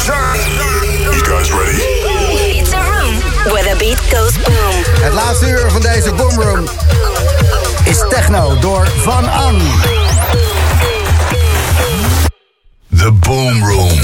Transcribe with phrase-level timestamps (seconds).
[0.00, 0.06] You
[1.26, 1.76] guys ready?
[2.56, 3.14] It's a room
[3.52, 5.02] where the beat goes boom.
[5.02, 6.68] Het laatste uur van deze Boomroom
[7.84, 9.58] is techno door Van An.
[12.96, 14.00] The Boom Room.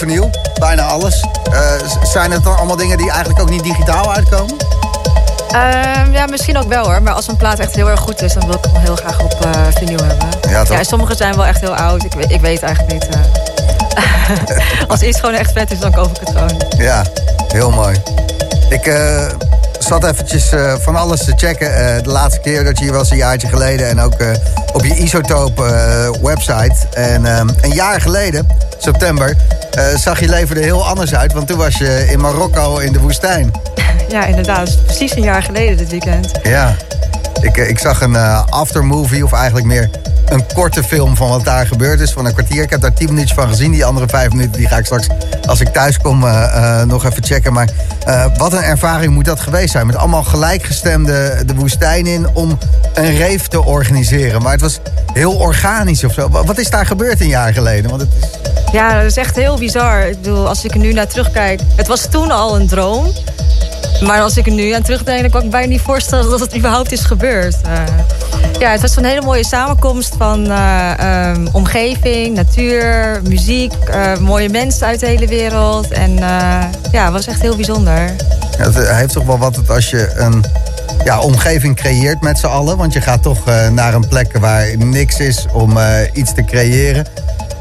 [0.00, 1.24] Vernieuw, bijna alles.
[1.52, 1.60] Eh,
[2.02, 4.56] zijn het dan allemaal dingen die eigenlijk ook niet digitaal uitkomen?
[5.50, 7.02] Ehm, ja, misschien ook wel hoor.
[7.02, 9.20] Maar als een plaat echt heel erg goed is, dan wil ik hem heel graag
[9.20, 10.28] op eh vinyl hebben.
[10.68, 12.04] Ja, sommige zijn wel echt heel oud.
[12.04, 13.08] Ik, weet- ik weet eigenlijk niet.
[13.14, 14.88] eh.
[14.88, 16.62] als iets gewoon echt vet is, dan koop ik het gewoon.
[16.76, 17.02] Ja,
[17.52, 18.02] heel mooi.
[18.68, 18.92] Ik
[19.78, 22.02] zat eventjes van alles te checken.
[22.02, 23.88] de laatste keer dat je hier was, een jaartje geleden.
[23.88, 24.14] En ook
[24.72, 25.62] op je Isotope
[26.22, 26.74] website.
[26.94, 28.46] En ehm, een jaar geleden,
[28.78, 29.36] september,
[29.74, 31.32] eh, zag je leven er heel anders uit.
[31.32, 33.50] Want toen was je in Marokko in de woestijn.
[34.08, 34.84] Ja, inderdaad.
[34.84, 36.30] Precies een jaar geleden dit weekend.
[36.42, 36.76] Ja,
[37.40, 39.90] ik, eh, ik zag een eh, aftermovie, of eigenlijk meer
[40.28, 42.62] een korte film van wat daar gebeurd is, van een kwartier.
[42.62, 43.70] Ik heb daar tien minuutjes van gezien.
[43.70, 45.06] Die andere vijf minuten die ga ik straks,
[45.46, 46.18] als ik thuis kom,
[46.86, 47.52] nog even checken.
[47.52, 47.68] Maar
[48.36, 49.86] wat een ervaring moet dat geweest zijn.
[49.86, 52.58] Met allemaal gelijkgestemden de woestijn in om
[52.94, 54.42] een rave te organiseren.
[54.42, 54.80] Maar het was
[55.12, 56.28] heel organisch of zo.
[56.28, 57.90] Wa- Wat is daar gebeurd een jaar geleden?
[57.90, 58.29] Want het is,
[58.72, 60.06] Ja, dat is echt heel bizar.
[60.06, 61.60] Ik bedoel, als ik er nu naar terugkijk...
[61.76, 63.12] Het was toen al een droom.
[64.00, 66.56] Maar als ik er nu aan terugdenk, dan kan ik bijna niet voorstellen dat het
[66.56, 67.56] überhaupt is gebeurd.
[67.62, 67.82] Eh,
[68.58, 74.48] ja, het was een hele mooie samenkomst van eh, ehm, omgeving, natuur, muziek, eh, mooie
[74.48, 75.90] mensen uit de hele wereld.
[75.90, 76.14] En
[76.92, 78.10] ja, het was echt heel bijzonder.
[78.56, 80.44] Het heeft toch wel wat het als je een
[81.04, 82.76] ja, omgeving creëert met z'n allen.
[82.76, 85.78] Want je gaat toch naar een plek waar niks is om
[86.12, 87.06] iets te creëren.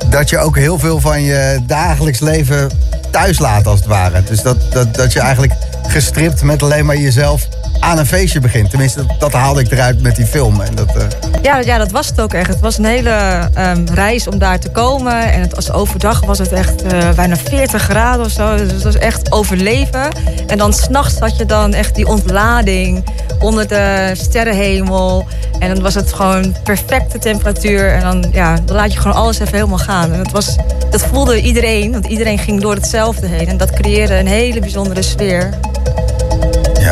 [0.08, 2.70] Dat je ook heel veel van je dagelijks leven
[3.12, 4.24] thuis laat als het ware.
[4.24, 5.54] Dus dat, dat, dat je eigenlijk
[5.88, 7.48] gestript met alleen maar jezelf
[7.80, 8.70] aan een feestje begint.
[8.70, 10.62] Tenminste, dat, dat haalde ik eruit met die film.
[10.62, 11.04] En dat, eh,
[11.42, 12.48] Ja, ja, dat was het ook echt.
[12.48, 13.10] Het was een hele
[13.54, 15.32] ehm, reis om daar te komen.
[15.32, 18.58] En het was overdag was het echt eh, bijna 40 graden of zo.
[18.58, 20.10] Dus het was echt overleven.
[20.48, 23.04] En dan s'nachts had je dan echt die ontlading
[23.40, 25.28] onder de sterrenhemel.
[25.60, 27.94] En dan was het gewoon perfecte temperatuur.
[27.94, 30.14] En dan, ja, dan laat je gewoon alles even helemaal gaan.
[30.14, 30.56] En het was,
[30.90, 33.48] dat voelde iedereen, want iedereen ging door hetzelfde heen.
[33.48, 35.60] En dat creëerde een hele bijzondere sfeer.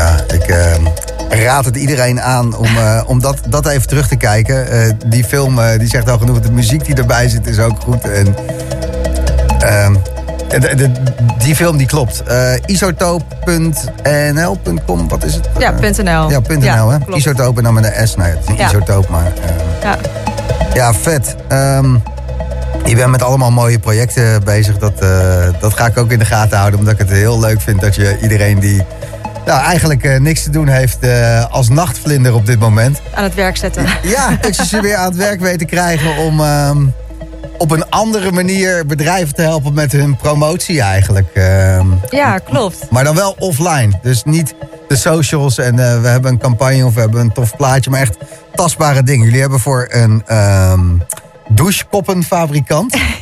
[0.08, 0.74] Ja, ik eh,
[1.44, 4.70] raad het iedereen aan om, eh, om dat, dat even terug te kijken.
[4.70, 7.80] Eh, die film eh, die zegt al genoeg, de muziek die erbij zit is ook
[7.80, 8.10] goed.
[8.10, 8.34] En,
[9.58, 9.92] ehm,
[10.48, 10.92] de, de-
[11.38, 12.22] die film die klopt.
[12.22, 15.48] Eh isotoop.nl.com, wat is het?
[15.58, 16.30] Ja, Eh, .nl.
[16.30, 16.98] Ja, .nl Ja, hè?
[16.98, 17.16] klopt.
[17.18, 18.14] Isotoop en dan met een S.
[18.14, 18.66] Ja, het is niet Ja.
[18.68, 19.26] isotoop, maar...
[19.26, 19.32] eh,
[19.82, 19.96] Ja.
[20.74, 21.34] ja, vet.
[21.48, 21.94] Ehm,
[22.84, 24.78] je bent met allemaal mooie projecten bezig.
[24.78, 25.08] Dat, eh,
[25.60, 26.78] dat ga ik ook in de gaten houden.
[26.78, 28.82] Omdat ik het heel leuk vind dat je iedereen die
[29.48, 30.98] nou, eigenlijk eh, niks te doen heeft...
[30.98, 33.00] eh, als nachtvlinder op dit moment...
[33.14, 33.86] Aan het werk zetten.
[34.02, 36.86] Ja, dat je ze weer aan het werk weet te krijgen om ehm,
[37.58, 41.28] op een andere manier bedrijven te helpen met hun promotie eigenlijk.
[41.34, 42.86] Ehm, Ja, klopt.
[42.90, 43.92] maar dan wel offline.
[44.02, 44.54] Dus niet
[44.88, 48.00] de socials en eh, we hebben een campagne of we hebben een tof plaatje, maar
[48.00, 48.16] echt
[48.54, 49.24] tastbare dingen.
[49.24, 50.80] Jullie hebben voor een ehm
[51.48, 52.96] douchekoppenfabrikant.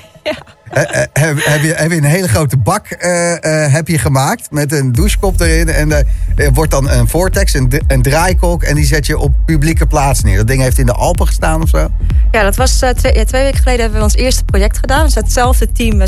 [0.77, 4.51] Eh, eh, heb, heb, je, heb je een hele grote bak eh, heb je gemaakt
[4.51, 5.69] met een douchekop erin.
[5.69, 5.93] En
[6.37, 8.63] er wordt dan een vortex, een, een draaikolk.
[8.63, 10.37] En die zet je op publieke plaats neer.
[10.37, 11.89] Dat ding heeft in de Alpen gestaan of zo.
[12.31, 15.05] Ja, dat was twee, ja, twee weken geleden hebben we ons eerste project gedaan.
[15.05, 16.03] Dus hetzelfde team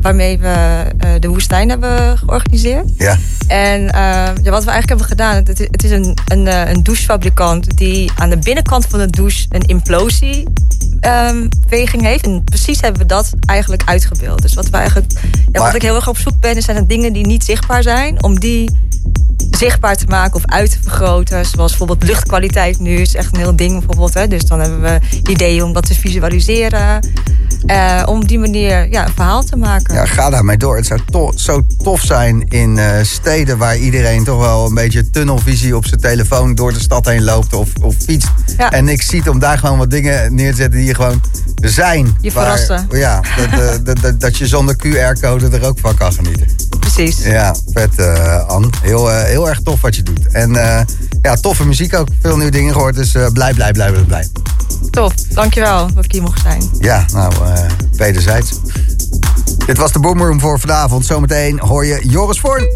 [0.00, 0.84] waarmee we
[1.20, 2.88] de woestijn hebben georganiseerd.
[2.96, 3.16] Ja.
[3.46, 7.76] En ja, wat we eigenlijk hebben gedaan, het, is- het is een, een, een douchefabrikant
[7.76, 10.46] die aan de binnenkant van de douche een implosie
[11.68, 12.24] beweging heeft.
[12.24, 14.42] En precies hebben we dat eigenlijk uitgebeeld.
[14.42, 15.12] Dus wat we eigenlijk,
[15.52, 18.22] ja, wat ik heel erg op zoek ben, zijn het dingen die niet zichtbaar zijn,
[18.22, 18.70] om die
[19.50, 21.46] zichtbaar te maken of uit te vergroten.
[21.46, 24.14] Zoals bijvoorbeeld luchtkwaliteit nu is echt een heel ding bijvoorbeeld.
[24.14, 24.28] Hè.
[24.28, 27.00] Dus dan hebben we ideeën om dat te visualiseren.
[27.66, 29.94] Eh, om op die manier ja, een verhaal te maken.
[29.94, 30.76] Ja, ga daarmee door.
[30.76, 35.76] Het zou zo tof zijn in eh, steden waar iedereen toch wel een beetje tunnelvisie
[35.76, 38.28] op zijn telefoon door de stad heen loopt of, of fietst.
[38.58, 38.70] Ja.
[38.70, 41.20] En niks ziet om daar gewoon wat dingen neer te zetten die er gewoon
[41.60, 42.16] zijn.
[42.20, 42.98] Je Waar- verrassen.
[42.98, 46.46] Ja, dat, eh, dat, dat, je zonder QR-code er ook van kan genieten.
[46.80, 47.24] Precies.
[47.24, 48.68] Ja, vet eh Anne.
[48.82, 50.26] Heel, eh, heel erg tof wat je doet.
[50.32, 50.84] En eh,
[51.22, 52.08] ja, toffe muziek ook.
[52.20, 52.94] Veel nieuwe dingen gehoord.
[52.94, 54.28] Dus eh, blij, blij, blij, blij, blij.
[54.90, 55.12] Tof.
[55.14, 56.62] Dankjewel dat ik hier mocht zijn.
[56.78, 57.64] Ja, nou, eh
[57.96, 58.50] wederzijds.
[59.66, 61.06] Dit was de Boomroom voor vanavond.
[61.06, 62.66] Zometeen hoor je Joris Voorn.